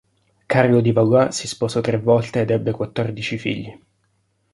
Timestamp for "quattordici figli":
2.71-3.79